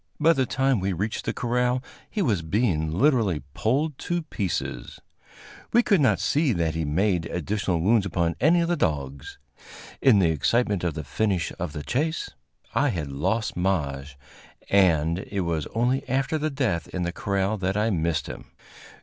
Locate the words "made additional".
6.85-7.81